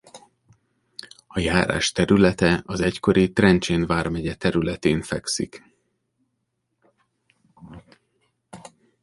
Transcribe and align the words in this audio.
A 1.27 1.39
járás 1.39 1.91
területe 1.91 2.61
az 2.65 2.79
egykori 2.81 3.31
Trencsén 3.33 3.85
vármegye 3.85 4.35
területén 4.35 5.01
fekszik. 5.01 5.63